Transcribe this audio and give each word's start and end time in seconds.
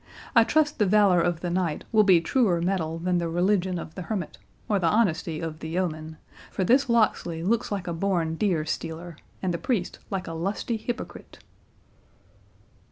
—I 0.35 0.43
trust 0.45 0.79
the 0.79 0.87
valour 0.87 1.21
of 1.21 1.41
the 1.41 1.51
knight 1.51 1.83
will 1.91 2.01
be 2.01 2.21
truer 2.21 2.59
metal 2.59 2.97
than 2.97 3.19
the 3.19 3.29
religion 3.29 3.77
of 3.77 3.93
the 3.93 4.01
hermit, 4.01 4.39
or 4.67 4.79
the 4.79 4.87
honesty 4.89 5.39
of 5.39 5.59
the 5.59 5.69
yeoman; 5.69 6.17
for 6.49 6.63
this 6.63 6.89
Locksley 6.89 7.43
looks 7.43 7.71
like 7.71 7.85
a 7.85 7.93
born 7.93 8.33
deer 8.33 8.65
stealer, 8.65 9.15
and 9.43 9.53
the 9.53 9.59
priest 9.59 9.99
like 10.09 10.25
a 10.25 10.33
lusty 10.33 10.77
hypocrite." 10.77 11.37